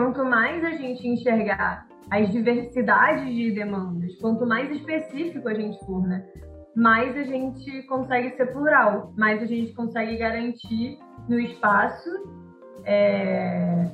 [0.00, 6.00] quanto mais a gente enxergar as diversidades de demandas, quanto mais específico a gente for,
[6.06, 6.24] né,
[6.74, 10.98] mais a gente consegue ser plural, mais a gente consegue garantir
[11.28, 12.08] no espaço
[12.86, 13.90] é,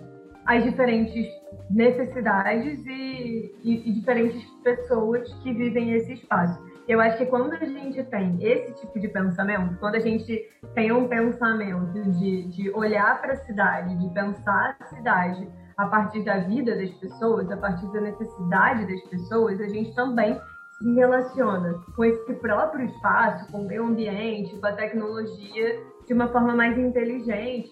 [0.47, 1.27] as diferentes
[1.69, 6.65] necessidades e, e, e, diferentes pessoas que vivem esse espaço.
[6.87, 10.93] Eu acho que quando a gente tem esse tipo de pensamento, quando a gente tem
[10.93, 16.39] um pensamento de, de olhar para a cidade, de pensar a cidade a partir da
[16.39, 20.39] vida das pessoas, a partir da necessidade das pessoas, a gente também
[20.79, 26.29] se relaciona com esse próprio espaço, com o meio ambiente, com a tecnologia de uma
[26.29, 27.71] forma mais inteligente.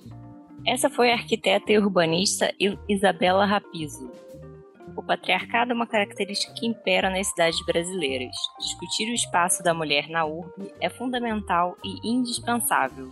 [0.66, 2.50] Essa foi a arquiteta e urbanista
[2.88, 4.10] Isabela Rapizo.
[4.96, 8.34] O patriarcado é uma característica que impera nas cidades brasileiras.
[8.58, 13.10] Discutir o espaço da mulher na urbe é fundamental e indispensável.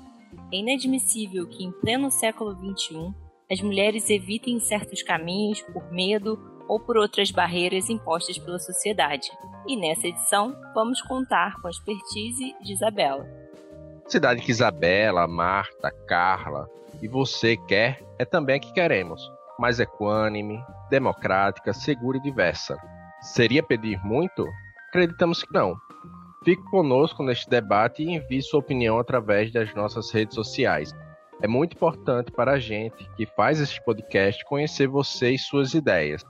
[0.53, 3.13] É inadmissível que, em pleno século XXI,
[3.53, 9.31] as mulheres evitem certos caminhos por medo ou por outras barreiras impostas pela sociedade.
[9.69, 13.29] E nessa edição, vamos contar com a expertise de Isabela.
[14.09, 16.67] Cidade que Isabela, Marta, Carla
[17.03, 19.21] e você quer é também a que queremos,
[19.59, 20.59] mais equânime,
[20.89, 22.79] democrática, segura e diversa.
[23.21, 24.49] Seria pedir muito?
[24.89, 25.77] Acreditamos que não.
[26.43, 30.95] Fique conosco neste debate e envie sua opinião através das nossas redes sociais.
[31.43, 36.23] É muito importante para a gente que faz este podcast conhecer você e suas ideias.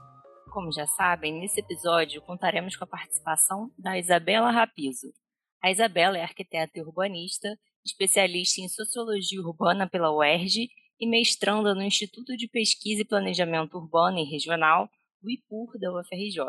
[0.51, 5.13] Como já sabem, nesse episódio contaremos com a participação da Isabela Rapizo.
[5.61, 10.67] A Isabela é arquiteta e urbanista, especialista em sociologia urbana pela UERJ
[10.99, 14.89] e mestranda no Instituto de Pesquisa e Planejamento Urbano e Regional,
[15.23, 16.43] o IPUR da UFRJ.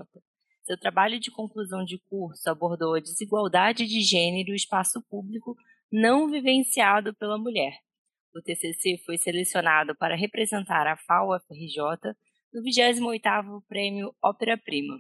[0.63, 5.55] Seu trabalho de conclusão de curso abordou a desigualdade de gênero e espaço público
[5.93, 7.85] não vivenciado pela mulher.
[8.35, 12.17] O TCC foi selecionado para representar a FAO-UFRJ
[12.53, 14.99] no 28º Prêmio Ópera Prima.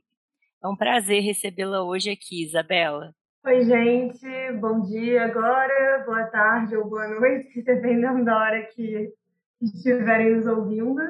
[0.63, 3.13] É um prazer recebê-la hoje aqui, Isabela.
[3.45, 4.25] Oi, gente.
[4.61, 9.13] Bom dia agora, boa tarde ou boa noite, dependendo da hora que
[9.61, 11.03] estiverem nos ouvindo.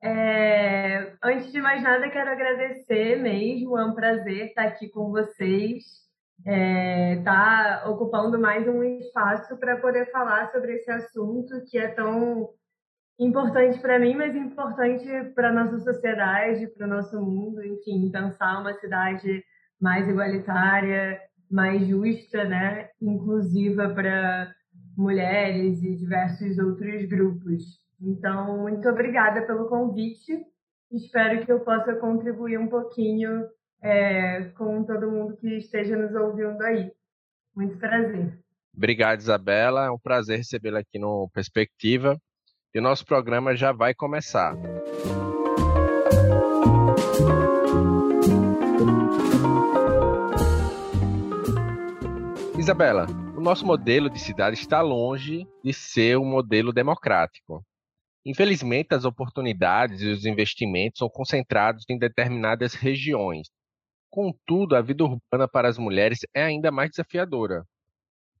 [0.00, 1.16] É...
[1.20, 3.76] Antes de mais nada, quero agradecer mesmo.
[3.76, 6.05] É um prazer estar aqui com vocês.
[6.44, 7.22] É...
[7.22, 12.50] Tá ocupando mais um espaço para poder falar sobre esse assunto que é tão
[13.18, 18.74] importante para mim, mas importante para nossa sociedade, para o nosso mundo, enfim, pensar uma
[18.74, 19.42] cidade
[19.80, 21.18] mais igualitária,
[21.50, 24.52] mais justa, né, inclusiva para
[24.96, 27.62] mulheres e diversos outros grupos.
[28.00, 30.38] Então, muito obrigada pelo convite.
[30.92, 33.46] Espero que eu possa contribuir um pouquinho
[33.82, 36.90] é, com todo mundo que esteja nos ouvindo aí.
[37.54, 38.38] Muito prazer.
[38.76, 39.86] Obrigado, Isabela.
[39.86, 42.20] É um prazer recebê-la aqui no Perspectiva.
[42.74, 44.54] E o nosso programa já vai começar.
[52.58, 53.06] Isabela,
[53.36, 57.64] o nosso modelo de cidade está longe de ser um modelo democrático.
[58.26, 63.48] Infelizmente, as oportunidades e os investimentos são concentrados em determinadas regiões.
[64.16, 67.66] Contudo, a vida urbana para as mulheres é ainda mais desafiadora.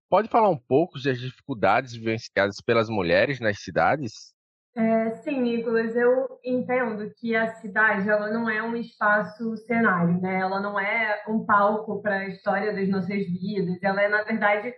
[0.08, 4.34] Pode falar um pouco das dificuldades vivenciadas pelas mulheres nas cidades?
[4.74, 10.40] É, sim, Nicolas, eu entendo que a cidade ela não é um espaço cenário, né?
[10.40, 13.76] Ela não é um palco para a história das nossas vidas.
[13.82, 14.72] Ela é, na verdade,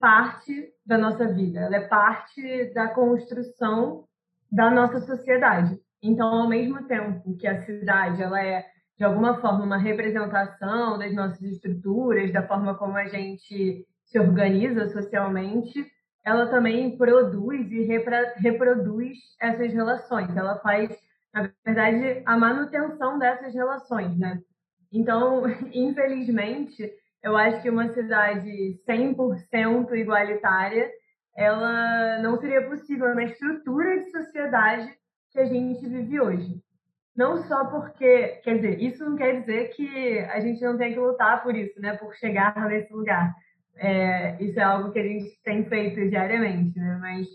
[0.00, 1.60] parte da nossa vida.
[1.60, 4.04] Ela é parte da construção
[4.50, 5.80] da nossa sociedade.
[6.02, 8.66] Então, ao mesmo tempo que a cidade ela é
[9.00, 14.88] de alguma forma uma representação das nossas estruturas, da forma como a gente se organiza
[14.88, 15.90] socialmente,
[16.22, 17.80] ela também produz e
[18.36, 20.36] reproduz essas relações.
[20.36, 20.94] Ela faz,
[21.32, 24.38] na verdade, a manutenção dessas relações, né?
[24.92, 26.92] Então, infelizmente,
[27.22, 30.90] eu acho que uma cidade 100% igualitária,
[31.34, 34.92] ela não seria possível na estrutura de sociedade
[35.32, 36.62] que a gente vive hoje.
[37.20, 40.98] Não só porque, quer dizer, isso não quer dizer que a gente não tem que
[40.98, 41.94] lutar por isso, né?
[41.94, 43.34] Por chegar nesse lugar
[43.76, 46.96] é, isso é algo que a gente tem feito diariamente, né?
[46.98, 47.26] Mas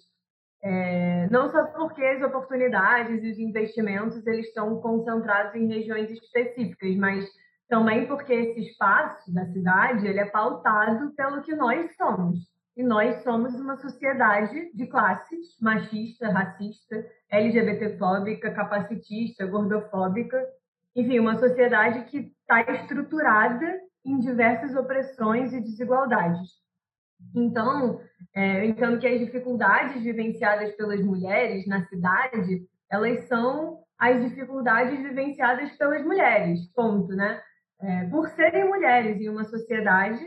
[0.63, 6.95] é, não só porque as oportunidades e os investimentos eles estão concentrados em regiões específicas,
[6.95, 7.23] mas
[7.69, 12.39] também porque esse espaço da cidade ele é pautado pelo que nós somos.
[12.75, 20.37] E nós somos uma sociedade de classes, machista, racista, LGBTfóbica, capacitista, gordofóbica.
[20.93, 26.49] Enfim, uma sociedade que está estruturada em diversas opressões e desigualdades.
[27.33, 28.01] Então,
[28.33, 34.99] é, eu entendo que as dificuldades vivenciadas pelas mulheres na cidade, elas são as dificuldades
[34.99, 37.41] vivenciadas pelas mulheres, ponto, né?
[37.81, 40.23] É, por serem mulheres em uma sociedade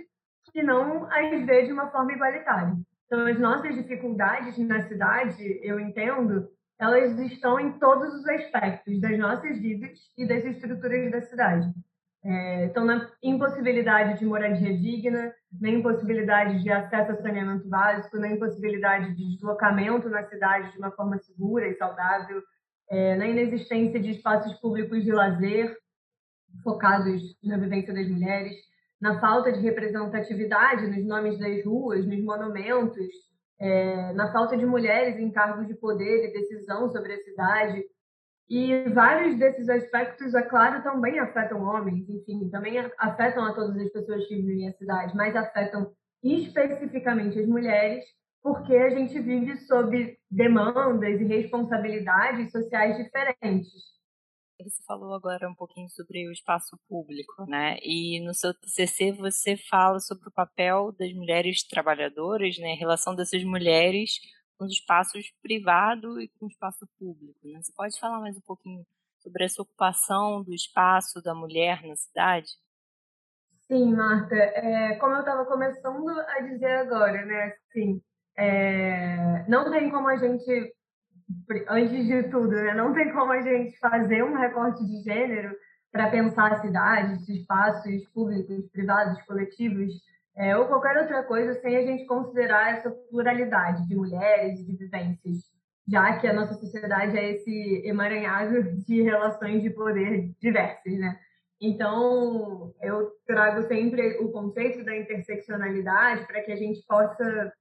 [0.50, 2.74] que não as vê de uma forma igualitária.
[3.06, 6.48] Então, as nossas dificuldades na cidade, eu entendo,
[6.78, 11.72] elas estão em todos os aspectos das nossas vidas e das estruturas da cidade.
[12.24, 18.28] É, estão na impossibilidade de moradia digna, na impossibilidade de acesso a saneamento básico, na
[18.28, 22.42] impossibilidade de deslocamento na cidade de uma forma segura e saudável,
[22.90, 25.76] é, na inexistência de espaços públicos de lazer
[26.62, 28.56] focados na vivência das mulheres,
[29.00, 33.06] na falta de representatividade nos nomes das ruas, nos monumentos,
[33.60, 37.84] é, na falta de mulheres em cargos de poder e decisão sobre a cidade.
[38.48, 43.92] E vários desses aspectos, é claro, também afetam homens, enfim, também afetam a todas as
[43.92, 45.92] pessoas que vivem a cidade, mas afetam
[46.22, 48.04] especificamente as mulheres,
[48.42, 53.97] porque a gente vive sob demandas e responsabilidades sociais diferentes.
[54.60, 57.76] Você falou agora um pouquinho sobre o espaço público, né?
[57.80, 62.72] E no seu TCC você fala sobre o papel das mulheres trabalhadoras, né?
[62.72, 64.18] A relação dessas mulheres
[64.58, 67.62] com os espaços privado e com o espaço público, né?
[67.62, 68.84] Você pode falar mais um pouquinho
[69.18, 72.50] sobre essa ocupação do espaço da mulher na cidade?
[73.68, 74.34] Sim, Marta.
[74.34, 77.54] É, como eu estava começando a dizer agora, né?
[77.70, 78.02] Assim,
[78.36, 80.74] é, não tem como a gente
[81.68, 82.74] antes de tudo, né?
[82.74, 85.54] não tem como a gente fazer um recorte de gênero
[85.92, 89.92] para pensar a cidade, espaços públicos, privados, coletivos,
[90.36, 94.76] é, ou qualquer outra coisa, sem a gente considerar essa pluralidade de mulheres e de
[94.76, 95.38] vivências,
[95.86, 101.18] já que a nossa sociedade é esse emaranhado de relações de poder diversas, né?
[101.60, 107.52] Então, eu trago sempre o conceito da interseccionalidade para que a gente possa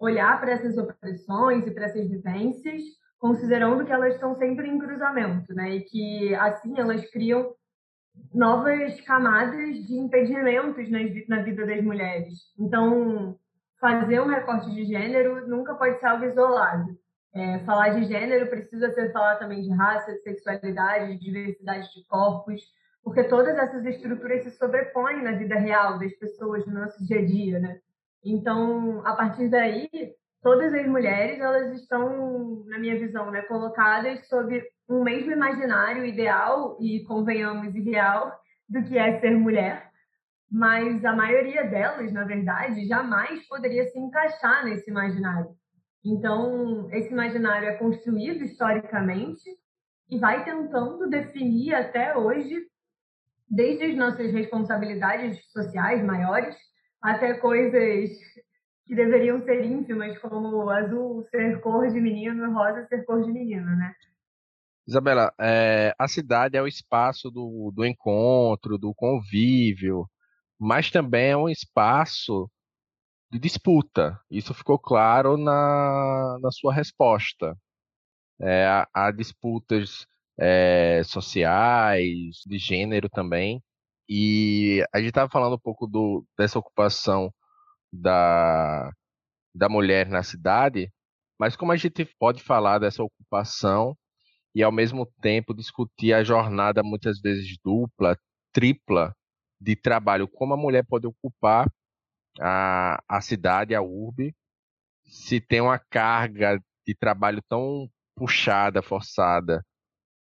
[0.00, 2.82] olhar para essas opressões e para essas vivências
[3.18, 5.76] considerando que elas estão sempre em cruzamento, né?
[5.76, 7.54] E que assim elas criam
[8.32, 10.88] novas camadas de impedimentos
[11.28, 12.34] na vida das mulheres.
[12.58, 13.38] Então,
[13.80, 16.96] fazer um recorte de gênero nunca pode ser algo isolado.
[17.34, 22.06] É, falar de gênero precisa ser falar também de raça, de sexualidade, de diversidade de
[22.06, 22.62] corpos,
[23.02, 27.24] porque todas essas estruturas se sobrepõem na vida real das pessoas no nosso dia a
[27.24, 27.80] dia, né?
[28.24, 29.90] Então, a partir daí,
[30.44, 36.76] todas as mulheres elas estão, na minha visão, né, colocadas sob um mesmo imaginário ideal
[36.78, 38.30] e convenhamos ideal
[38.68, 39.90] do que é ser mulher,
[40.52, 45.48] mas a maioria delas, na verdade, jamais poderia se encaixar nesse imaginário.
[46.04, 49.42] Então, esse imaginário é construído historicamente
[50.10, 52.54] e vai tentando definir até hoje,
[53.48, 56.54] desde as nossas responsabilidades sociais maiores
[57.00, 58.10] até coisas
[58.86, 63.74] que deveriam ser ínfimas, como azul ser cor de menino, rosa ser cor de menina,
[63.76, 63.94] né?
[64.86, 70.06] Isabela, é, a cidade é o espaço do, do encontro, do convívio,
[70.58, 72.50] mas também é um espaço
[73.30, 74.20] de disputa.
[74.30, 77.56] Isso ficou claro na, na sua resposta.
[78.40, 80.06] É, há, há, disputas
[80.38, 83.62] é, sociais, de gênero também.
[84.08, 87.32] E a gente estava falando um pouco do, dessa ocupação
[87.94, 88.90] da,
[89.54, 90.90] da mulher na cidade,
[91.38, 93.96] mas como a gente pode falar dessa ocupação
[94.54, 98.16] e ao mesmo tempo discutir a jornada muitas vezes dupla,
[98.52, 99.14] tripla
[99.60, 101.68] de trabalho, como a mulher pode ocupar
[102.40, 104.34] a, a cidade, a urbe,
[105.04, 109.64] se tem uma carga de trabalho tão puxada, forçada.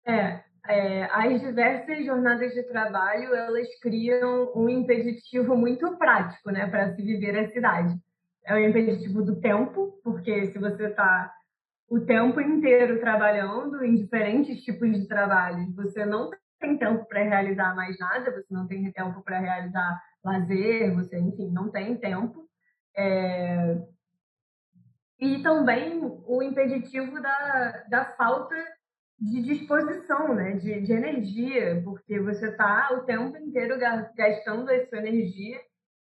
[0.06, 6.94] É, é, as diversas jornadas de trabalho elas criam um impeditivo muito prático, né, para
[6.94, 7.96] se viver a cidade.
[8.46, 11.34] É o impeditivo do tempo, porque se você está
[11.90, 17.76] o tempo inteiro trabalhando em diferentes tipos de trabalhos, você não tem tempo para realizar
[17.76, 22.46] mais nada, você não tem tempo para realizar lazer, você, enfim, não tem tempo.
[22.96, 23.78] É...
[25.20, 28.56] E também o impeditivo da, da falta
[29.20, 30.54] de disposição, né?
[30.54, 33.78] de, de energia, porque você está o tempo inteiro
[34.16, 35.60] gastando a sua energia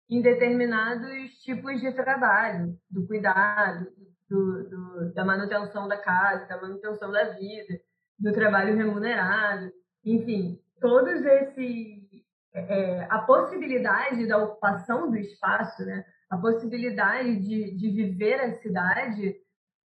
[0.09, 3.87] em determinados tipos de trabalho, do cuidado,
[4.29, 7.79] do, do, da manutenção da casa, da manutenção da vida,
[8.19, 9.71] do trabalho remunerado,
[10.03, 12.05] enfim, todos esses
[12.53, 16.05] é, a possibilidade da ocupação do espaço, né?
[16.29, 19.35] a possibilidade de, de viver a cidade,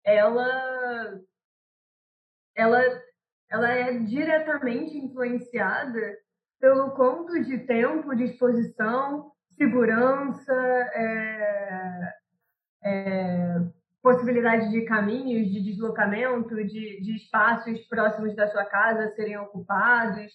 [0.04, 1.20] ela,
[2.56, 2.80] ela
[3.50, 6.18] ela é diretamente influenciada
[6.60, 12.14] pelo quanto de tempo, disposição, segurança, é,
[12.84, 13.56] é,
[14.02, 20.32] possibilidade de caminhos, de deslocamento, de, de espaços próximos da sua casa serem ocupados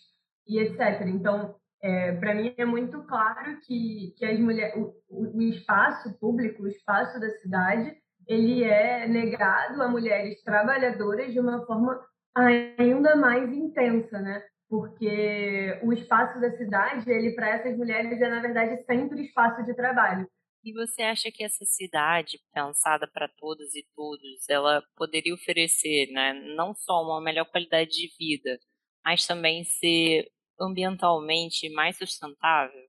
[0.47, 1.07] e etc.
[1.07, 6.63] Então, é, para mim é muito claro que, que as mulheres, o, o, espaço público,
[6.63, 7.95] o espaço da cidade,
[8.27, 12.01] ele é negado a mulheres trabalhadoras de uma forma
[12.35, 14.43] ainda mais intensa, né?
[14.69, 19.75] Porque o espaço da cidade, ele para essas mulheres é na verdade sempre espaço de
[19.75, 20.29] trabalho.
[20.65, 26.33] E você acha que essa cidade, pensada para todas e todos, ela poderia oferecer, né,
[26.57, 28.59] não só uma melhor qualidade de vida,
[29.05, 30.27] mas também ser
[30.59, 32.81] ambientalmente mais sustentável?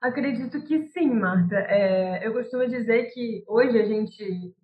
[0.00, 1.56] Acredito que sim, Marta.
[1.56, 4.54] É, eu costumo dizer que hoje a gente,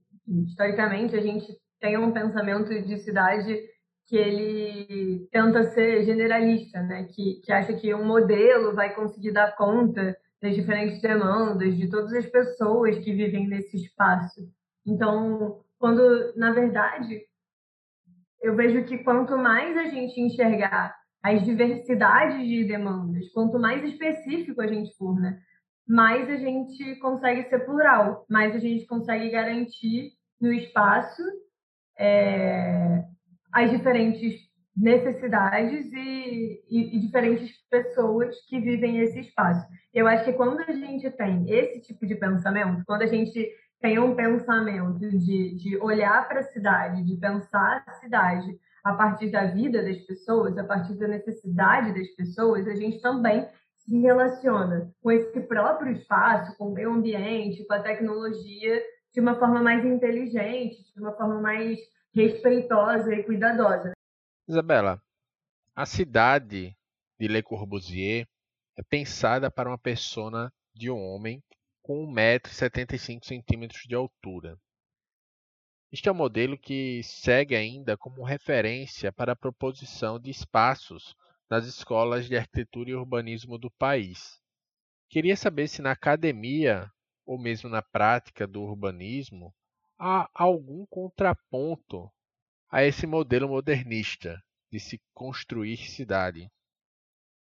[0.49, 1.47] historicamente, a gente
[1.79, 3.61] tem um pensamento de cidade
[4.07, 7.05] que ele tenta ser generalista, né?
[7.05, 12.13] Que, que acha que um modelo vai conseguir dar conta das diferentes demandas de todas
[12.13, 14.41] as pessoas que vivem nesse espaço.
[14.87, 17.23] Então, quando, na verdade,
[18.43, 24.61] eu vejo que quanto mais a gente enxergar as diversidades de demandas, quanto mais específico
[24.61, 25.41] a gente for, né,
[25.89, 31.23] mais a gente consegue ser plural, mais a gente consegue garantir no espaço
[31.99, 33.04] é,
[33.55, 39.65] as diferentes necessidades e, e, e, diferentes pessoas que vivem esse espaço.
[39.95, 43.49] Eu acho que quando a gente tem esse tipo de pensamento, quando a gente
[43.81, 49.31] tem um pensamento de, de olhar para a cidade, de pensar a cidade a partir
[49.31, 53.47] da vida das pessoas, a partir da necessidade das pessoas, a gente também
[53.77, 58.83] se relaciona com esse próprio espaço, com o meio ambiente, com a tecnologia,
[59.13, 61.79] de uma forma mais inteligente, de uma forma mais
[62.14, 63.92] respeitosa e cuidadosa.
[64.49, 65.02] Isabela,
[65.75, 66.76] a cidade
[67.18, 68.26] de Le Corbusier
[68.76, 71.42] é pensada para uma persona de um homem
[71.83, 74.56] com 1,75m de altura.
[75.92, 81.14] Este é um modelo que segue ainda como referência para a proposição de espaços
[81.49, 84.40] nas escolas de arquitetura e urbanismo do país.
[85.09, 86.90] Queria saber se na academia
[87.26, 89.54] ou mesmo na prática do urbanismo
[89.99, 92.11] há algum contraponto
[92.71, 94.37] a esse modelo modernista
[94.71, 96.49] de se construir cidade.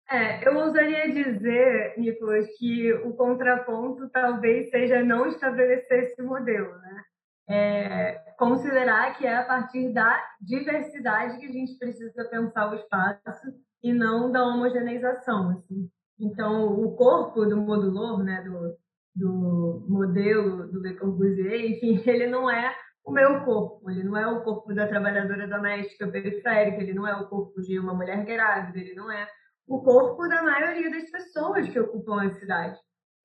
[0.10, 7.04] É, eu ousaria dizer, Nicolas, que o contraponto talvez seja não estabelecer esse modelo, né?
[7.48, 13.54] É, considerar que é a partir da diversidade que a gente precisa pensar o espaço
[13.84, 15.90] e não da homogeneização, assim.
[16.20, 18.75] Então, o corpo do modulor, né, do,
[19.15, 23.89] do modelo do Le Corbusier, enfim, ele não é o meu corpo.
[23.89, 27.79] Ele não é o corpo da trabalhadora doméstica periférica, ele não é o corpo de
[27.79, 29.27] uma mulher grávida, ele não é
[29.67, 32.77] o corpo da maioria das pessoas que ocupam a cidade.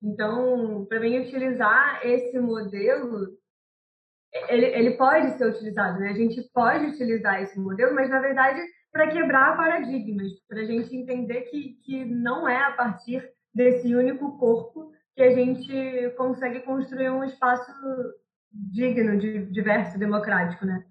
[0.03, 3.37] Então, para mim, utilizar esse modelo,
[4.49, 6.11] ele, ele pode ser utilizado, né?
[6.11, 8.61] A gente pode utilizar esse modelo, mas, na verdade,
[8.93, 13.23] para quebrar paradigmas, para a gente entender que, que não é a partir
[13.55, 14.91] desse único corpo
[15.21, 17.71] que a gente consegue construir um espaço
[18.51, 20.83] digno, de, diverso, democrático, né?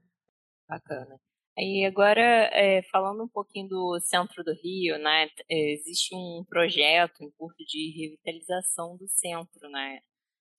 [0.67, 1.19] Bacana.
[1.57, 2.21] E agora,
[2.53, 7.57] é, falando um pouquinho do centro do Rio, né, é, existe um projeto em curso
[7.65, 9.99] de revitalização do centro, né,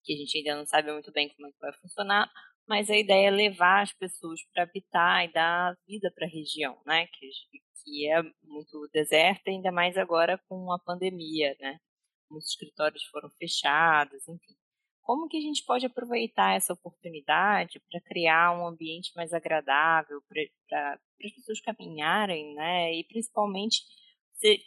[0.02, 2.28] que a gente ainda não sabe muito bem como é que vai funcionar,
[2.68, 6.76] mas a ideia é levar as pessoas para habitar e dar vida para a região,
[6.84, 7.30] né, que,
[7.84, 11.78] que é muito deserta, ainda mais agora com a pandemia, né,
[12.30, 14.54] muitos escritórios foram fechados, enfim
[15.10, 20.22] como que a gente pode aproveitar essa oportunidade para criar um ambiente mais agradável
[20.68, 22.94] para as pessoas caminharem, né?
[22.94, 23.80] E principalmente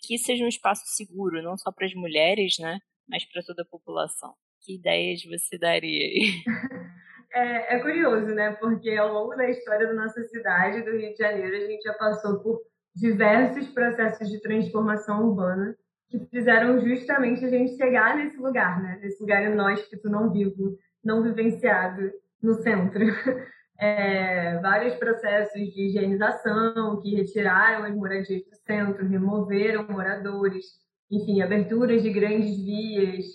[0.06, 2.80] que seja um espaço seguro, não só para as mulheres, né?
[3.08, 4.34] Mas para toda a população.
[4.62, 6.44] Que ideias você daria aí?
[7.36, 8.52] É, é, curioso, né?
[8.60, 11.94] Porque ao longo da história da nossa cidade, do Rio de Janeiro, a gente já
[11.96, 12.62] passou por
[12.96, 15.76] diversos processos de transformação urbana
[16.20, 19.00] que fizeram justamente a gente chegar nesse lugar, né?
[19.02, 23.04] Nesse lugar inóspito, não vivo, não vivenciado no centro.
[23.80, 30.64] É, vários processos de higienização que retiraram as moradias do centro, removeram moradores,
[31.12, 33.26] enfim, aberturas de grandes vias,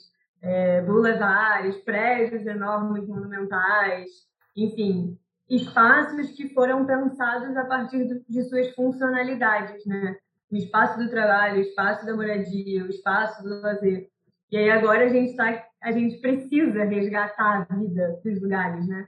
[0.41, 4.09] é, boulevards, prédios enormes, monumentais,
[4.57, 5.19] enfim,
[5.51, 10.17] espaços que foram pensados a partir de suas funcionalidades, né?
[10.51, 14.09] O espaço do trabalho, o espaço da moradia, o espaço do lazer.
[14.51, 19.07] E aí agora a gente tá, a gente precisa resgatar a vida dos lugares, né?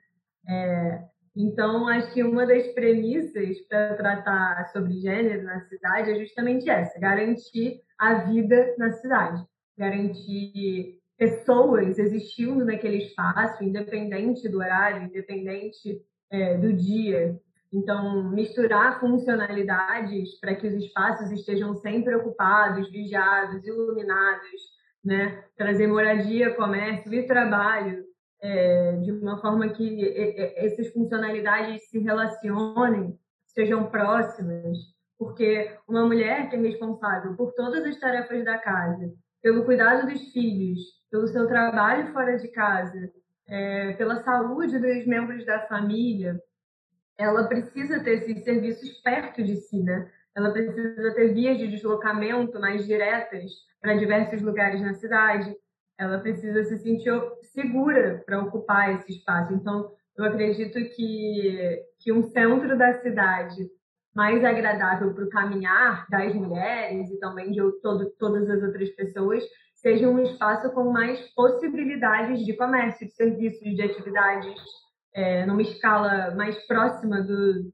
[0.48, 1.02] É,
[1.36, 6.98] então acho que uma das premissas para tratar sobre gênero na cidade é justamente essa:
[6.98, 9.42] garantir a vida na cidade,
[9.78, 17.38] garantir pessoas existindo naquele espaço, independente do horário, independente é, do dia.
[17.72, 24.60] Então, misturar funcionalidades para que os espaços estejam sempre ocupados, vigiados, iluminados,
[25.04, 25.44] né?
[25.56, 28.04] trazer moradia, comércio e trabalho
[28.42, 30.02] é, de uma forma que
[30.56, 34.78] essas funcionalidades se relacionem, sejam próximas,
[35.18, 39.12] porque uma mulher que é responsável por todas as tarefas da casa,
[39.42, 43.10] pelo cuidado dos filhos, pelo seu trabalho fora de casa,
[43.46, 46.40] é, pela saúde dos membros da família,
[47.20, 50.10] ela precisa ter esses serviços perto de si, né?
[50.36, 53.50] Ela precisa ter vias de deslocamento mais diretas
[53.80, 55.54] para diversos lugares na cidade.
[55.98, 57.12] Ela precisa se sentir
[57.52, 59.52] segura para ocupar esse espaço.
[59.52, 63.68] Então, eu acredito que, que um centro da cidade
[64.14, 69.44] mais agradável para o caminhar das mulheres e também de todo, todas as outras pessoas
[69.74, 74.54] seja um espaço com mais possibilidades de comércio, de serviços, de atividades,
[75.14, 77.72] é, numa escala mais próxima do,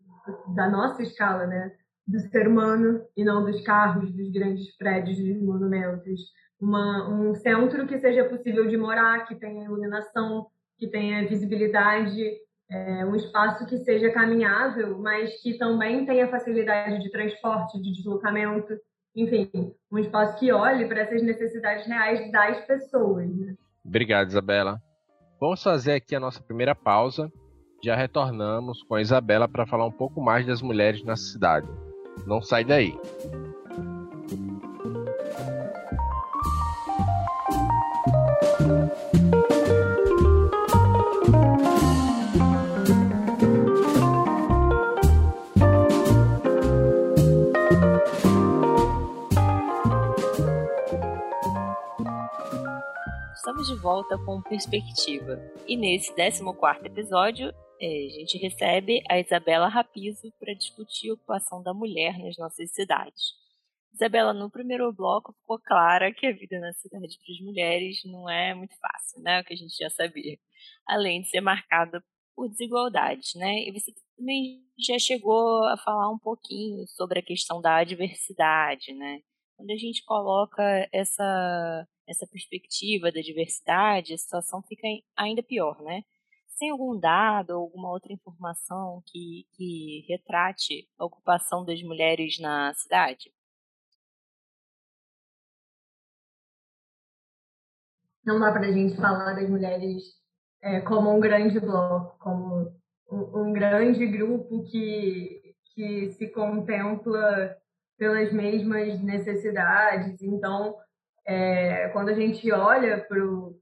[0.55, 1.73] da nossa escala, né?
[2.07, 6.21] do ser humano e não dos carros, dos grandes prédios, dos monumentos.
[6.61, 10.47] Uma, um centro que seja possível de morar, que tenha iluminação,
[10.78, 12.23] que tenha visibilidade,
[12.71, 18.78] é, um espaço que seja caminhável, mas que também tenha facilidade de transporte, de deslocamento,
[19.14, 19.50] enfim,
[19.90, 23.35] um espaço que olhe para essas necessidades reais das pessoas.
[23.35, 23.55] Né?
[23.85, 24.81] Obrigado, Isabela.
[25.38, 27.31] Vamos fazer aqui a nossa primeira pausa.
[27.85, 31.69] Já retornamos com a Isabela para falar um pouco mais das mulheres na cidade.
[32.26, 32.99] Não sai daí.
[53.97, 55.41] Volta com Perspectiva.
[55.67, 57.49] E nesse 14 episódio,
[57.80, 62.71] é, a gente recebe a Isabela Rapizo para discutir a ocupação da mulher nas nossas
[62.73, 63.32] cidades.
[63.95, 68.28] Isabela, no primeiro bloco ficou clara que a vida na cidade para as mulheres não
[68.28, 69.41] é muito fácil, né?
[69.41, 70.37] O que a gente já sabia.
[70.87, 72.04] Além de ser marcada
[72.35, 73.67] por desigualdades, né?
[73.67, 79.21] E você também já chegou a falar um pouquinho sobre a questão da diversidade, né?
[79.56, 86.02] Quando a gente coloca essa, essa perspectiva da diversidade, a situação fica ainda pior, né?
[86.58, 92.73] tem algum dado ou alguma outra informação que, que retrate a ocupação das mulheres na
[92.75, 93.32] cidade?
[98.25, 100.02] Não dá para a gente falar das mulheres
[100.60, 102.75] é, como um grande bloco, como
[103.10, 107.56] um, um grande grupo que, que se contempla
[107.97, 110.21] pelas mesmas necessidades.
[110.23, 110.76] Então,
[111.26, 113.56] é, quando a gente olha para o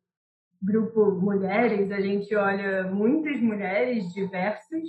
[0.63, 4.89] grupo mulheres, a gente olha muitas mulheres diversas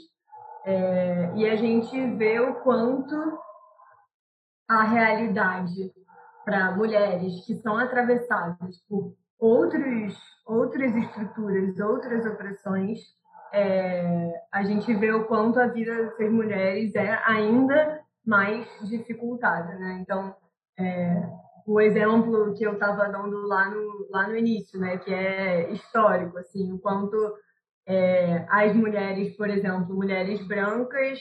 [0.65, 3.15] é, e a gente vê o quanto
[4.67, 5.93] a realidade
[6.43, 12.99] para mulheres que são atravessadas por outros, outras estruturas, outras opressões,
[13.51, 19.73] é, a gente vê o quanto a vida dessas mulheres é ainda mais dificultada.
[19.75, 19.99] Né?
[20.01, 20.35] Então,
[20.77, 21.29] é,
[21.65, 26.37] o exemplo que eu estava dando lá no, lá no início, né, que é histórico,
[26.37, 27.15] assim, o quanto
[27.87, 31.19] é, as mulheres, por exemplo, mulheres brancas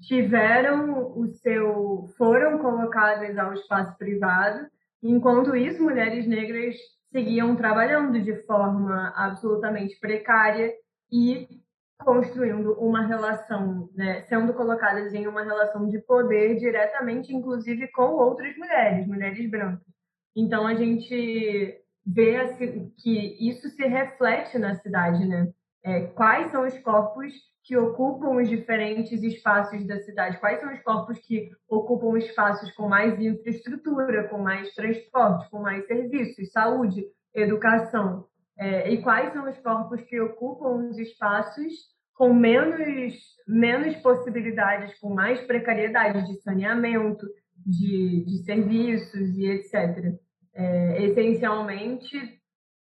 [0.00, 4.66] tiveram o seu, foram colocadas ao espaço privado,
[5.02, 6.74] enquanto isso mulheres negras
[7.12, 10.72] seguiam trabalhando de forma absolutamente precária
[11.10, 11.48] e
[11.98, 18.56] construindo uma relação, né, sendo colocadas em uma relação de poder diretamente, inclusive com outras
[18.56, 19.86] mulheres, mulheres brancas.
[20.34, 25.50] Então a gente vê assim, que isso se reflete na cidade, né?
[25.82, 27.32] É, quais são os corpos
[27.64, 30.38] que ocupam os diferentes espaços da cidade?
[30.38, 35.86] Quais são os corpos que ocupam espaços com mais infraestrutura, com mais transporte, com mais
[35.86, 37.04] serviços, saúde,
[37.34, 38.26] educação?
[38.58, 41.72] É, e quais são os corpos que ocupam os espaços
[42.14, 43.14] com menos,
[43.46, 50.14] menos possibilidades, com mais precariedade de saneamento, de, de serviços e etc.
[50.54, 52.16] É, essencialmente,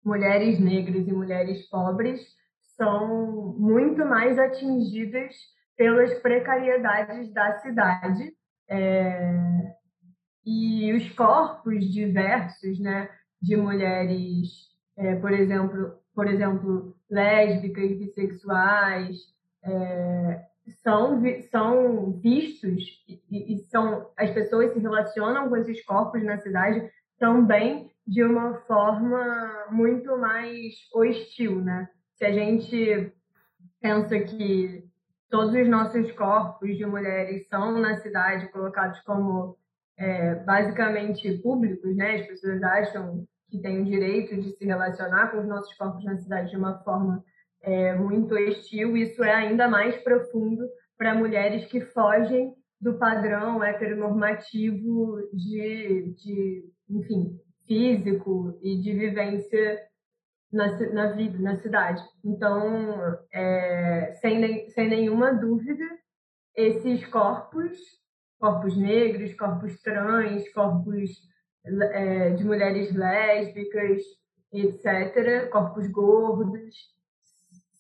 [0.05, 2.21] mulheres negras e mulheres pobres
[2.77, 5.35] são muito mais atingidas
[5.77, 8.33] pelas precariedades da cidade
[8.69, 9.75] é,
[10.45, 13.09] e os corpos diversos, né,
[13.41, 19.17] de mulheres é, por exemplo, por exemplo, lésbicas, bissexuais,
[19.65, 20.43] é,
[20.83, 26.89] são, são vistos e, e, são as pessoas se relacionam com esses corpos na cidade
[27.19, 31.89] também de uma forma muito mais hostil, né?
[32.15, 33.13] Se a gente
[33.81, 34.85] pensa que
[35.31, 39.57] todos os nossos corpos de mulheres são na cidade colocados como
[39.97, 42.17] é, basicamente públicos, né?
[42.17, 46.17] As pessoas acham que têm o direito de se relacionar com os nossos corpos na
[46.17, 47.23] cidade de uma forma
[47.61, 48.97] é, muito hostil.
[48.97, 57.39] Isso é ainda mais profundo para mulheres que fogem do padrão heteronormativo de, de enfim,
[57.67, 59.79] físico e de vivência
[60.51, 62.03] na, na vida, na cidade.
[62.25, 62.97] Então,
[63.35, 65.85] é, sem, sem nenhuma dúvida,
[66.57, 67.79] esses corpos,
[68.41, 71.11] corpos negros, corpos trans, corpos
[71.65, 74.03] é, de mulheres lésbicas,
[74.53, 76.75] etc., corpos gordos,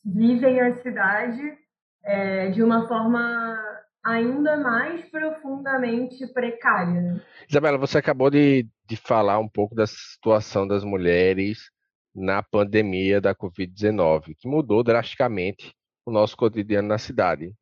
[0.04, 1.58] vivem a cidade
[2.04, 3.58] é, de uma forma
[4.04, 7.00] ainda mais profundamente precária.
[7.00, 7.20] Né?
[7.48, 11.70] Isabela, você acabou de, de falar um pouco da situação das mulheres
[12.14, 15.72] na pandemia da Covid-19, que mudou drasticamente
[16.04, 17.54] o nosso cotidiano na cidade.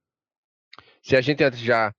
[1.02, 1.92] Se a gente já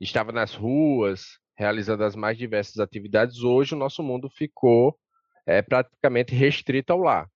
[0.00, 4.98] estava nas ruas, realizando as mais diversas atividades, hoje o nosso mundo ficou
[5.46, 7.30] é, praticamente restrito ao lar.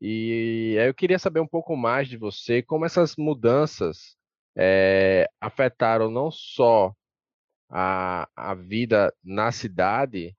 [0.00, 4.16] E aí eu queria saber um pouco mais de você, como essas mudanças
[4.56, 6.94] é, afetaram não só
[7.68, 10.34] a, a vida na cidade,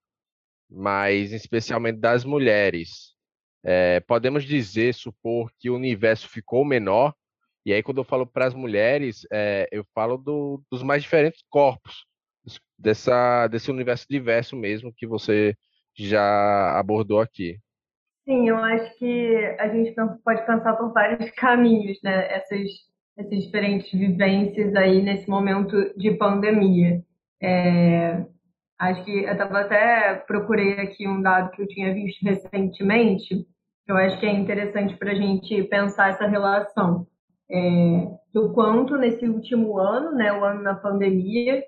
[0.68, 3.16] mas especialmente das mulheres.
[3.64, 7.14] É, podemos dizer, supor que o universo ficou menor,
[7.64, 11.44] e aí quando eu falo para as mulheres, é, eu falo do, dos mais diferentes
[11.48, 12.10] corpos,
[12.82, 15.56] dessa, desse universo diverso mesmo que você
[15.96, 17.58] já abordou aqui.
[18.26, 22.32] Sim, eu acho que a gente pode pensar por vários caminhos, né?
[22.32, 22.70] Essas,
[23.18, 27.02] essas diferentes vivências aí nesse momento de pandemia.
[27.42, 28.24] É,
[28.80, 33.36] acho que eu estava até procurei aqui um dado que eu tinha visto recentemente,
[33.86, 37.08] que eu acho que é interessante para a gente pensar essa relação.
[37.50, 41.62] É, do quanto nesse último ano, né, o ano da pandemia,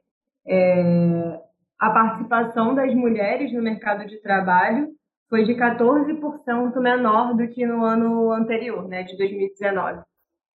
[0.46, 1.40] é,
[1.80, 4.90] a participação das mulheres no mercado de trabalho
[5.30, 10.02] foi de 14% menor do que no ano anterior, né, de 2019.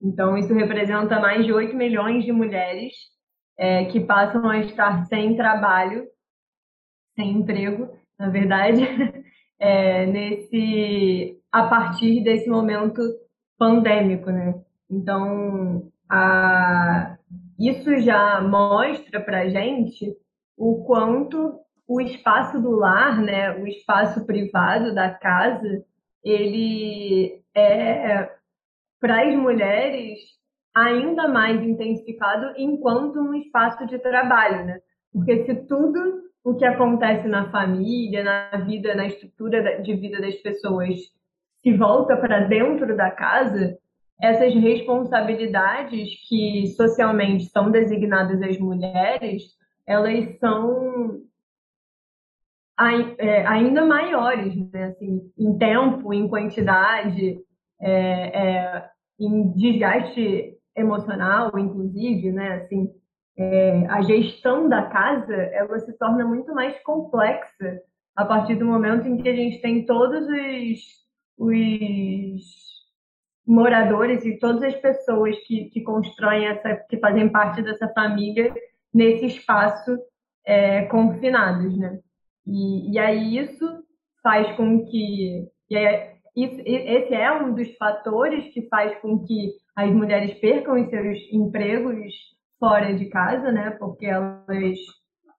[0.02, 2.93] Então, isso representa mais de 8 milhões de mulheres
[3.58, 6.06] é, que passam a estar sem trabalho,
[7.15, 8.82] sem emprego, na verdade,
[9.60, 13.02] é, nesse a partir desse momento
[13.58, 14.54] pandêmico, né?
[14.89, 17.17] Então, a,
[17.58, 20.15] isso já mostra para gente
[20.56, 25.84] o quanto o espaço do lar, né, o espaço privado da casa,
[26.24, 28.30] ele é
[29.00, 30.20] para as mulheres
[30.76, 34.80] ainda mais intensificado enquanto um espaço de trabalho, né?
[35.12, 40.36] Porque se tudo o que acontece na família, na vida, na estrutura de vida das
[40.36, 40.98] pessoas
[41.63, 43.78] se volta para dentro da casa,
[44.22, 49.44] essas responsabilidades que socialmente são designadas às mulheres,
[49.86, 51.22] elas são
[53.18, 54.86] é, ainda maiores, né?
[54.86, 57.40] assim, em tempo, em quantidade,
[57.80, 62.54] é, é, em desgaste emocional, inclusive, né?
[62.54, 62.92] Assim,
[63.36, 67.82] é, a gestão da casa ela se torna muito mais complexa
[68.16, 70.80] a partir do momento em que a gente tem todos os,
[71.38, 72.67] os
[73.48, 78.54] moradores e todas as pessoas que, que constroem essa, que fazem parte dessa família
[78.94, 79.98] nesse espaço
[80.46, 82.00] é, confinados, né?
[82.46, 83.84] E, e aí isso
[84.22, 85.48] faz com que.
[85.72, 90.90] Aí, isso, esse é um dos fatores que faz com que as mulheres percam os
[90.90, 92.14] seus empregos
[92.60, 93.72] fora de casa, né?
[93.72, 94.78] Porque elas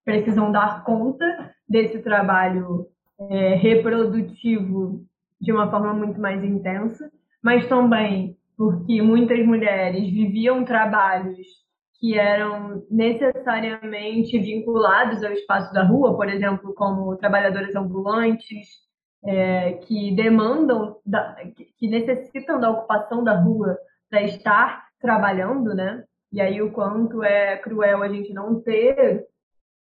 [0.05, 1.25] precisam dar conta
[1.69, 2.87] desse trabalho
[3.31, 5.05] é, reprodutivo
[5.41, 7.11] de uma forma muito mais intensa,
[7.43, 11.47] mas também porque muitas mulheres viviam trabalhos
[12.01, 18.69] que eram necessariamente vinculados ao espaço da rua, por exemplo, como trabalhadoras ambulantes,
[19.25, 21.37] é, que demandam, da,
[21.77, 23.77] que necessitam da ocupação da rua
[24.09, 26.05] para estar trabalhando, né?
[26.33, 29.25] E aí o quanto é cruel a gente não ter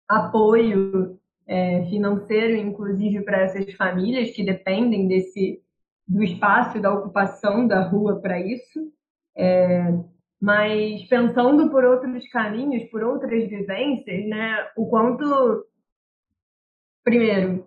[0.07, 5.62] apoio é, financeiro, inclusive para essas famílias que dependem desse
[6.07, 8.91] do espaço da ocupação da rua para isso.
[9.35, 9.93] É,
[10.41, 15.65] mas pensando por outros caminhos, por outras vivências, né, o quanto,
[17.03, 17.65] primeiro,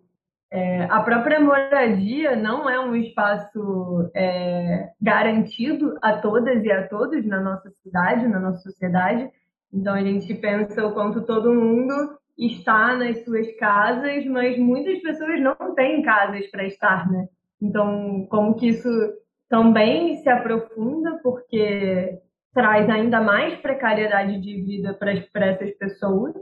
[0.51, 7.25] é, a própria moradia não é um espaço é, garantido a todas e a todos
[7.27, 9.29] na nossa cidade, na nossa sociedade.
[9.73, 15.41] Então a gente pensa o quanto todo mundo estar nas suas casas, mas muitas pessoas
[15.41, 17.27] não têm casas para estar, né?
[17.61, 18.89] Então, como que isso
[19.49, 22.19] também se aprofunda, porque
[22.53, 26.35] traz ainda mais precariedade de vida para essas pessoas,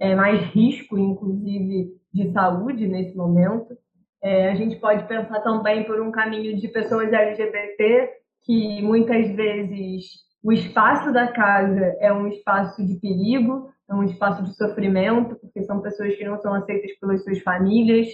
[0.00, 3.76] é, mais risco, inclusive, de saúde nesse momento.
[4.22, 8.10] É, a gente pode pensar também por um caminho de pessoas LGBT
[8.44, 10.06] que muitas vezes
[10.42, 15.62] o espaço da casa é um espaço de perigo, é um espaço de sofrimento, porque
[15.64, 18.08] são pessoas que não são aceitas pelas suas famílias,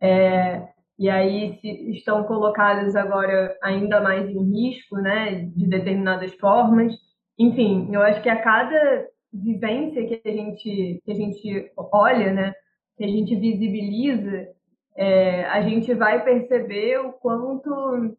[0.00, 0.62] é,
[0.98, 1.58] e aí
[1.94, 6.94] estão colocadas agora ainda mais em risco, né, de determinadas formas.
[7.38, 12.54] Enfim, eu acho que a cada vivência que a gente que a gente olha, né,
[12.96, 14.48] que a gente visibiliza,
[14.96, 18.16] é, a gente vai perceber o quanto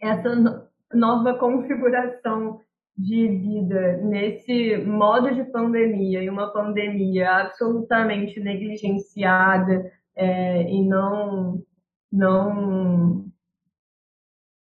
[0.00, 2.60] essa nova configuração
[2.96, 11.62] de vida nesse modo de pandemia e uma pandemia absolutamente negligenciada é, e não
[12.10, 13.26] não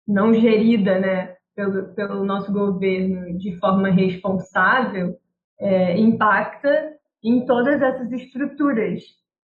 [0.08, 5.20] não gerida né pelo, pelo nosso governo de forma responsável
[5.60, 9.04] é, impacta em todas essas estruturas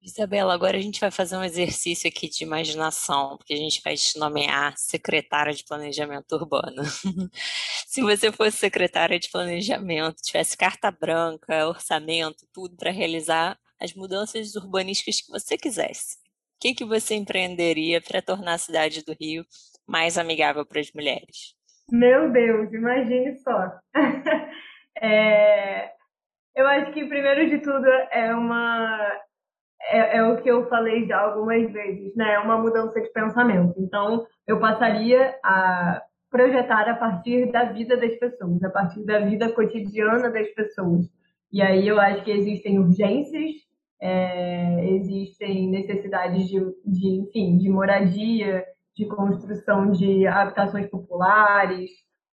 [0.07, 3.97] Isabela, agora a gente vai fazer um exercício aqui de imaginação, porque a gente vai
[3.97, 6.85] te nomear secretária de planejamento urbano.
[7.89, 14.55] Se você fosse secretária de planejamento, tivesse carta branca, orçamento, tudo para realizar as mudanças
[14.55, 16.19] urbanísticas que você quisesse,
[16.57, 19.45] o que, que você empreenderia para tornar a cidade do Rio
[19.87, 21.55] mais amigável para as mulheres?
[21.91, 23.79] Meu Deus, imagine só.
[25.01, 25.93] é,
[26.55, 29.21] eu acho que, primeiro de tudo, é uma
[29.83, 32.35] é, é, o que eu falei já algumas vezes, né?
[32.35, 33.75] É uma mudança de pensamento.
[33.79, 39.53] Então, eu passaria a projetar a partir da vida das pessoas, a partir da vida
[39.53, 41.07] cotidiana das pessoas.
[41.53, 43.66] E aí eu acho que existem urgências,
[44.01, 48.65] é, existem necessidades de, de, enfim, de moradia,
[48.97, 51.91] de construção de habitações populares,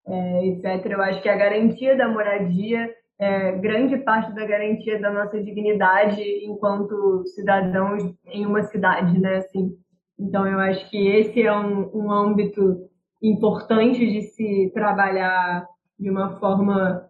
[0.07, 0.85] é, etc.
[0.91, 6.21] Eu acho que a garantia da moradia é, grande parte da garantia da nossa dignidade
[6.45, 9.37] enquanto cidadãos em uma cidade, né?
[9.37, 9.77] Assim,
[10.19, 12.89] então, eu acho que esse é um, um âmbito
[13.21, 15.65] importante de se trabalhar
[15.97, 17.09] de uma forma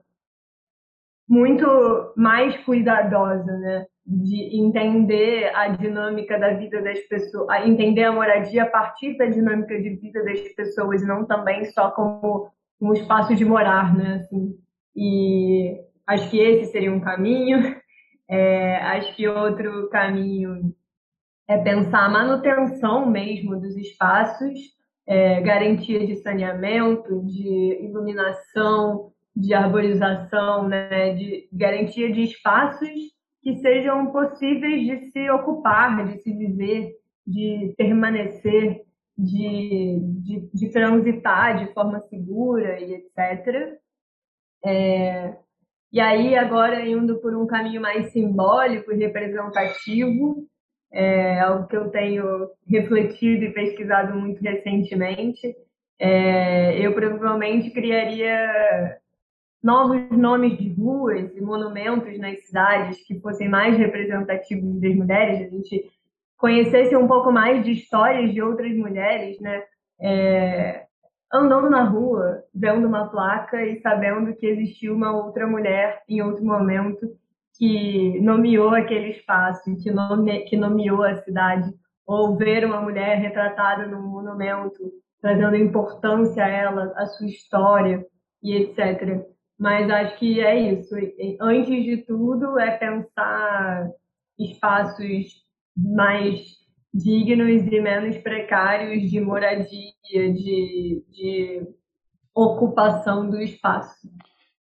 [1.28, 1.66] muito
[2.16, 3.86] mais cuidadosa, né?
[4.06, 9.80] De entender a dinâmica da vida das pessoas, entender a moradia a partir da dinâmica
[9.82, 12.50] de vida das pessoas, não também só como
[12.82, 14.16] um espaço de morar, né?
[14.16, 14.58] Assim,
[14.96, 17.60] e Acho que esse seria um caminho.
[18.26, 20.74] É, acho que outro caminho
[21.46, 24.58] é pensar a manutenção mesmo dos espaços,
[25.06, 32.90] é, garantia de saneamento, de iluminação, de arborização, né, de garantia de espaços
[33.44, 36.94] que sejam possíveis de se ocupar, de se viver,
[37.28, 38.82] de permanecer,
[39.18, 43.78] de, de, de transitar de forma segura e etc.
[44.66, 45.36] É,
[45.92, 50.48] e aí, agora, indo por um caminho mais simbólico e representativo,
[50.92, 55.54] é algo que eu tenho refletido e pesquisado muito recentemente,
[56.00, 59.00] é, eu provavelmente criaria
[59.64, 65.50] novos nomes de ruas e monumentos nas cidades que fossem mais representativos das mulheres, a
[65.50, 65.90] gente
[66.38, 69.64] conhecesse um pouco mais de histórias de outras mulheres, né?
[70.02, 70.86] É,
[71.34, 76.44] andando na rua, vendo uma placa e sabendo que existiu uma outra mulher em outro
[76.44, 77.08] momento
[77.58, 81.72] que nomeou aquele espaço, que, nome, que nomeou a cidade,
[82.06, 88.06] ou ver uma mulher retratada num monumento, trazendo importância a ela, a sua história
[88.42, 89.33] e etc.
[89.64, 90.94] Mas acho que é isso.
[91.40, 93.90] Antes de tudo, é pensar
[94.38, 95.42] espaços
[95.74, 96.58] mais
[96.94, 101.68] dignos e menos precários de moradia, de, de
[102.36, 104.12] ocupação do espaço.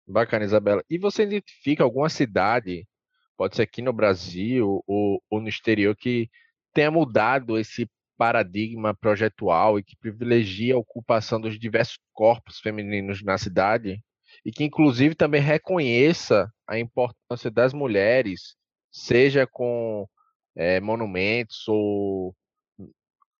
[0.08, 0.84] Bacana, Isabela.
[0.88, 2.88] E você identifica alguma cidade,
[3.36, 6.30] pode ser aqui no Brasil ou, ou no exterior, que
[6.72, 13.40] tenha mudado esse paradigma projetual e que privilegia a ocupação dos diversos corpos femininos na
[13.40, 14.00] cidade
[14.46, 18.56] e que inclusive também reconheça a importância das mulheres,
[18.92, 20.08] seja com
[20.56, 22.36] é, monumentos ou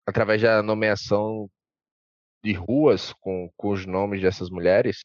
[0.06, 1.50] através da nomeação
[2.44, 5.00] de ruas com, com os nomes dessas mulheres?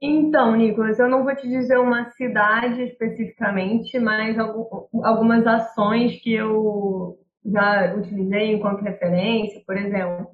[0.00, 7.18] Então, Nicolas, eu não vou te dizer uma cidade especificamente, mas algumas ações que eu
[7.44, 10.33] já utilizei enquanto referência, por exemplo.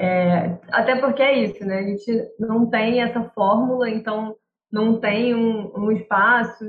[0.00, 1.80] É, até porque é isso, né?
[1.80, 2.06] A gente
[2.38, 4.36] não tem essa fórmula, então
[4.70, 6.64] não tem um, um espaço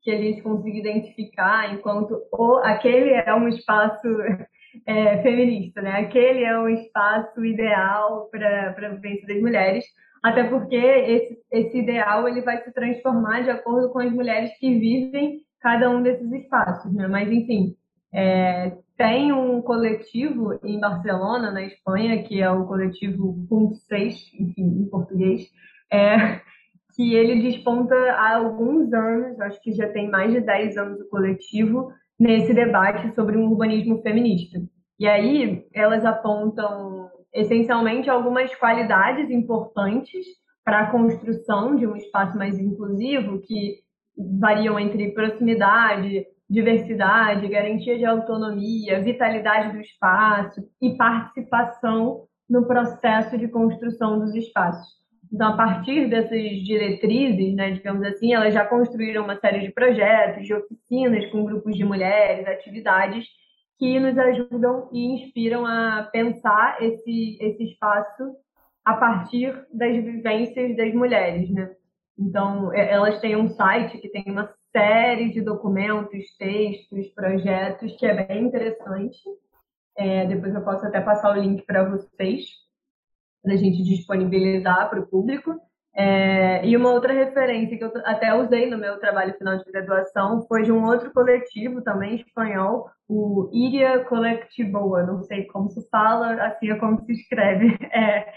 [0.00, 4.08] que a gente consiga identificar enquanto o, aquele é um espaço
[4.86, 6.00] é, feminista, né?
[6.00, 9.84] Aquele é um espaço ideal para a vivência das mulheres,
[10.22, 14.78] até porque esse, esse ideal ele vai se transformar de acordo com as mulheres que
[14.78, 17.06] vivem cada um desses espaços, né?
[17.06, 17.76] Mas enfim,
[18.14, 24.62] é, tem um coletivo em Barcelona, na Espanha, que é o coletivo Ponto 6, enfim,
[24.62, 25.48] em português,
[25.90, 26.40] é,
[26.94, 31.08] que ele desponta há alguns anos, acho que já tem mais de 10 anos o
[31.08, 34.60] coletivo, nesse debate sobre um urbanismo feminista.
[34.98, 40.24] E aí elas apontam essencialmente algumas qualidades importantes
[40.64, 43.78] para a construção de um espaço mais inclusivo, que
[44.38, 53.48] variam entre proximidade, diversidade, garantia de autonomia, vitalidade do espaço e participação no processo de
[53.48, 55.00] construção dos espaços.
[55.32, 60.46] Então, a partir dessas diretrizes, né, digamos assim, elas já construíram uma série de projetos,
[60.46, 63.24] de oficinas com grupos de mulheres, atividades
[63.78, 68.36] que nos ajudam e inspiram a pensar esse, esse espaço
[68.84, 71.70] a partir das vivências das mulheres, né?
[72.18, 78.26] Então, elas têm um site que tem uma série de documentos, textos, projetos, que é
[78.26, 79.20] bem interessante.
[79.96, 82.62] É, depois eu posso até passar o link para vocês
[83.44, 85.54] da gente disponibilizar para o público.
[85.94, 90.46] É, e uma outra referência que eu até usei no meu trabalho final de graduação
[90.48, 96.46] foi de um outro coletivo também espanhol, o Iria Colectivoa, não sei como se fala,
[96.46, 98.32] assim é como se escreve, é,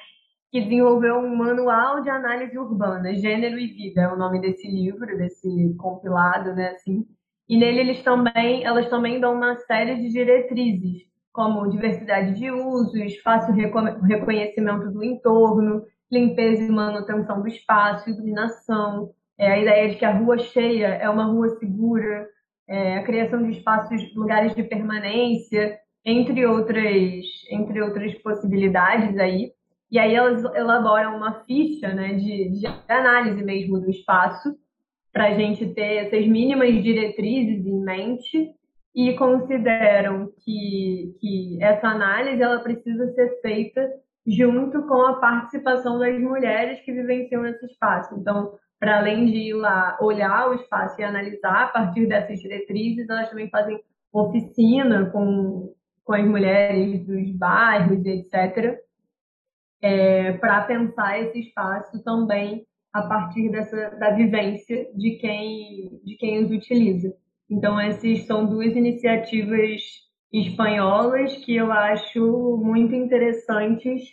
[0.55, 5.17] que desenvolveu um manual de análise urbana, Gênero e Vida, é o nome desse livro,
[5.17, 7.05] desse compilado, né, assim.
[7.49, 11.01] E nele eles também, elas também dão uma série de diretrizes
[11.33, 19.51] como diversidade de usos, fácil reconhecimento do entorno, limpeza e manutenção do espaço, iluminação, é,
[19.51, 22.29] a ideia de que a rua cheia é uma rua segura,
[22.65, 29.51] é, a criação de espaços, lugares de permanência, entre outras, entre outras possibilidades aí.
[29.95, 34.53] E aí elas elaboram uma ficha né, de, de análise mesmo do espaço,
[35.13, 38.49] para a gente ter essas mínimas diretrizes em mente
[38.93, 43.89] e consideram que, que essa análise ela precisa ser feita
[44.27, 48.15] junto com a participação das mulheres que vivenciam esse espaço.
[48.19, 53.09] Então, para além de ir lá olhar o espaço e analisar a partir dessas diretrizes,
[53.09, 53.79] elas também fazem
[54.11, 58.83] oficina com, com as mulheres dos bairros, etc.,
[59.81, 66.43] é, para pensar esse espaço também a partir dessa, da vivência de quem, de quem
[66.43, 67.13] os utiliza.
[67.49, 69.81] Então, essas são duas iniciativas
[70.31, 74.03] espanholas que eu acho muito interessantes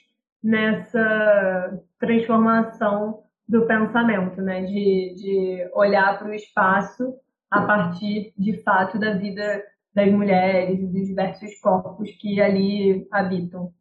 [0.43, 4.63] nessa transformação do pensamento, né?
[4.65, 7.15] de, de olhar para o espaço
[7.51, 9.63] a partir, de fato, da vida
[9.95, 13.73] das mulheres e dos diversos corpos que ali habitam.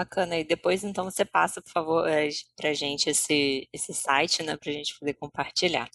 [0.00, 0.38] Bacana.
[0.38, 4.56] E depois, então, você passa, por favor, eh, para a gente esse, esse site, né,
[4.56, 5.90] para a gente poder compartilhar.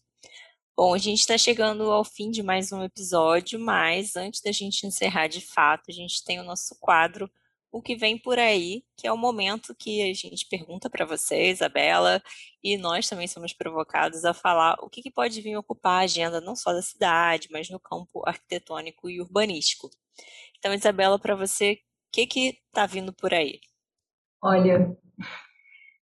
[0.77, 4.85] Bom, a gente está chegando ao fim de mais um episódio, mas antes da gente
[4.85, 7.31] encerrar de fato, a gente tem o nosso quadro
[7.71, 11.49] O que vem por aí, que é o momento que a gente pergunta para você,
[11.49, 12.21] Isabela,
[12.63, 16.39] e nós também somos provocados a falar o que, que pode vir ocupar a agenda
[16.41, 19.89] não só da cidade, mas no campo arquitetônico e urbanístico.
[20.59, 21.77] Então, Isabela, para você, o
[22.11, 23.59] que que está vindo por aí?
[24.47, 24.95] Olha,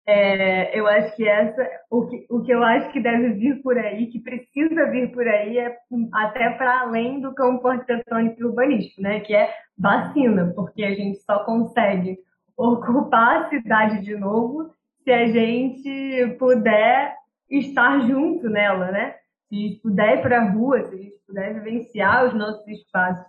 [0.08, 3.78] é, eu acho que essa, o que, o que eu acho que deve vir por
[3.78, 5.78] aí, que precisa vir por aí, é
[6.12, 9.20] até para além do campo arquitetônico e urbanístico, né?
[9.20, 12.18] Que é vacina, porque a gente só consegue
[12.58, 17.16] ocupar a cidade de novo se a gente puder
[17.48, 19.18] estar junto nela, né?
[19.48, 22.68] Se a gente puder ir para a rua, se a gente puder vivenciar os nossos
[22.68, 23.24] espaços.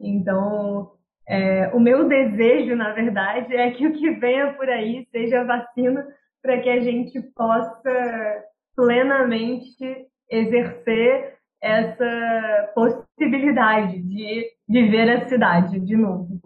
[0.00, 0.92] Então,
[1.28, 6.06] é, o meu desejo, na verdade, é que o que venha por aí seja vacina
[6.42, 16.40] para que a gente possa plenamente exercer essa possibilidade de viver a cidade de novo.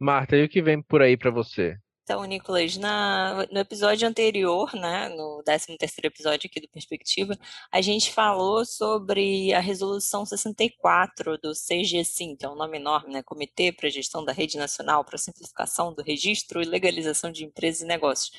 [0.00, 1.76] Marta, e o que vem por aí para você?
[2.06, 7.36] Então, Nicolas, na, no episódio anterior, né, no 13 terceiro episódio aqui do Perspectiva,
[7.72, 13.24] a gente falou sobre a resolução 64 do CGSIM, que é um nome enorme, né,
[13.24, 17.44] Comitê para a Gestão da Rede Nacional para a Simplificação do Registro e Legalização de
[17.44, 18.30] Empresas e Negócios,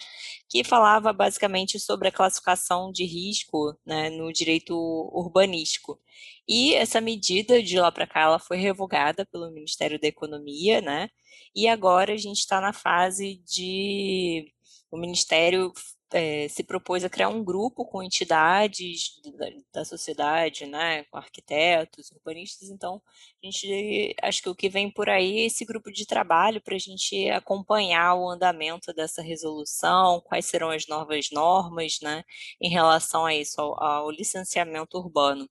[0.49, 4.73] que falava basicamente sobre a classificação de risco né, no direito
[5.13, 5.99] urbanístico.
[6.47, 11.09] E essa medida, de lá para cá, ela foi revogada pelo Ministério da Economia, né,
[11.55, 14.51] e agora a gente está na fase de
[14.91, 15.73] o Ministério
[16.11, 22.11] é, se propôs a criar um grupo com entidades da, da, sociedade, né, com arquitetos,
[22.11, 22.69] urbanistas.
[22.69, 23.01] Então,
[23.43, 26.75] a gente acho que o que vem por aí é esse grupo de trabalho para
[26.75, 32.23] a gente acompanhar o andamento dessa resolução, quais serão as novas normas, né,
[32.61, 35.49] em relação a isso, ao, ao licenciamento urbano.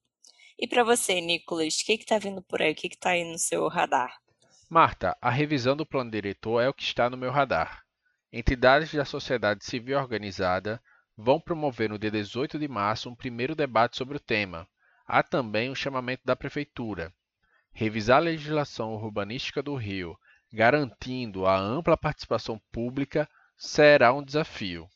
[0.58, 2.72] E para você, Nicolas, o que está vindo por aí?
[2.72, 4.16] O que está aí no seu radar?
[4.70, 7.85] Marta, a revisão do plano diretor é o que está no meu radar.
[8.38, 10.78] Entidades da sociedade civil organizada
[11.16, 14.68] vão promover no dia 18 de março um primeiro debate sobre o tema.
[15.06, 17.10] Há também o um chamamento da Prefeitura.
[17.72, 20.18] Revisar a legislação urbanística do Rio,
[20.52, 23.26] garantindo a ampla participação pública,
[23.56, 24.86] será um desafio.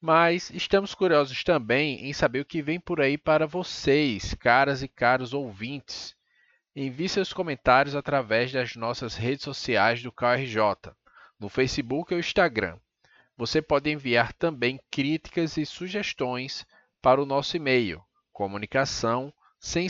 [0.00, 4.88] Mas estamos curiosos também em saber o que vem por aí para vocês, caras e
[4.88, 6.16] caros ouvintes.
[6.74, 10.97] Envie seus comentários através das nossas redes sociais do KRJ
[11.38, 12.78] no Facebook ou Instagram.
[13.36, 16.66] Você pode enviar também críticas e sugestões
[17.00, 18.02] para o nosso e-mail
[18.38, 19.88] comunicação sem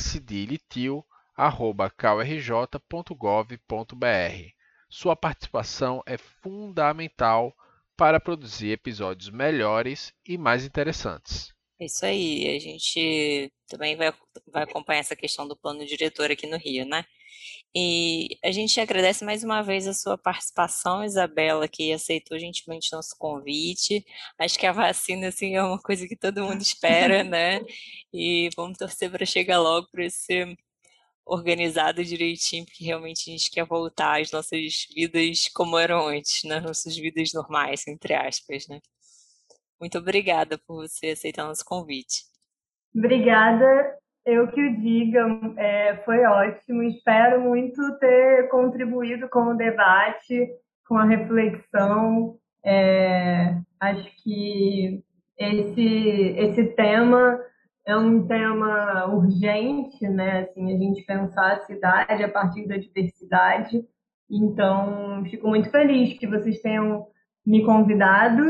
[4.89, 7.55] Sua participação é fundamental
[7.95, 11.53] para produzir episódios melhores e mais interessantes.
[11.79, 14.13] É isso aí, a gente também vai,
[14.51, 17.05] vai acompanhar essa questão do plano diretor aqui no Rio, né?
[17.75, 23.15] E a gente agradece mais uma vez a sua participação, Isabela, que aceitou gentilmente nosso
[23.19, 24.05] convite.
[24.39, 27.61] Acho que a vacina assim, é uma coisa que todo mundo espera, né?
[28.13, 30.57] E vamos torcer para chegar logo para ser
[31.27, 36.63] organizado direitinho, porque realmente a gente quer voltar às nossas vidas como eram antes, nas
[36.63, 36.69] né?
[36.69, 38.81] nossas vidas normais, entre aspas, né?
[39.79, 42.25] Muito obrigada por você aceitar nosso convite.
[42.97, 43.99] Obrigada
[44.29, 45.27] eu que o diga,
[45.57, 46.83] é, foi ótimo.
[46.83, 50.47] Espero muito ter contribuído com o debate,
[50.87, 52.37] com a reflexão.
[52.63, 55.03] É, acho que
[55.39, 57.41] esse, esse tema
[57.87, 60.41] é um tema urgente, né?
[60.41, 63.83] Assim, a gente pensar a cidade a partir da diversidade.
[64.31, 67.07] Então, fico muito feliz que vocês tenham
[67.47, 68.43] me convidado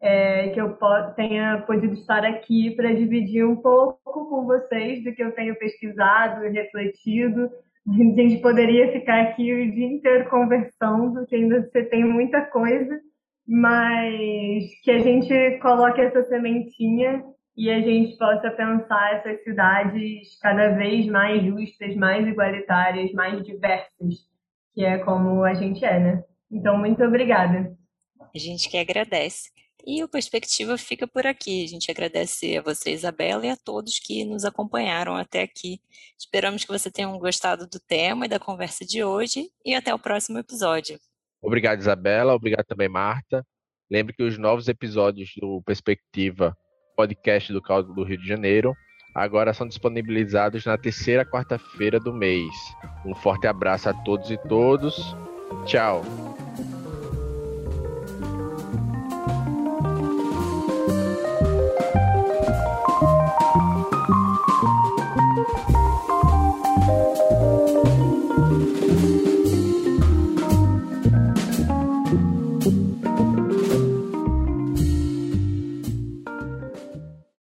[0.00, 0.76] é, que eu
[1.16, 6.44] tenha podido estar aqui para dividir um pouco com vocês do que eu tenho pesquisado
[6.44, 7.50] e refletido.
[7.88, 13.00] A gente poderia ficar aqui o dia inteiro conversando, que ainda você tem muita coisa,
[13.46, 17.24] mas que a gente coloque essa sementinha
[17.56, 24.14] e a gente possa pensar essas cidades cada vez mais justas, mais igualitárias, mais diversas,
[24.74, 26.24] que é como a gente é, né?
[26.52, 27.74] Então, muito obrigada.
[28.20, 29.50] A gente que agradece.
[29.90, 31.64] E o Perspectiva fica por aqui.
[31.64, 35.80] A gente agradece a você, Isabela, e a todos que nos acompanharam até aqui.
[36.18, 39.98] Esperamos que você tenham gostado do tema e da conversa de hoje e até o
[39.98, 40.98] próximo episódio.
[41.40, 42.34] Obrigado, Isabela.
[42.34, 43.42] Obrigado também, Marta.
[43.90, 46.54] Lembre que os novos episódios do Perspectiva,
[46.94, 48.74] podcast do Caldo do Rio de Janeiro,
[49.14, 52.52] agora são disponibilizados na terceira quarta-feira do mês.
[53.06, 55.16] Um forte abraço a todos e todos.
[55.64, 56.02] Tchau.